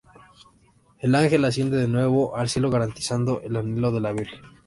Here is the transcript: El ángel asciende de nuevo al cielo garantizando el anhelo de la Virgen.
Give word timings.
El 0.97 1.13
ángel 1.13 1.45
asciende 1.45 1.77
de 1.77 1.87
nuevo 1.87 2.35
al 2.35 2.49
cielo 2.49 2.71
garantizando 2.71 3.39
el 3.43 3.55
anhelo 3.55 3.91
de 3.91 4.01
la 4.01 4.11
Virgen. 4.13 4.39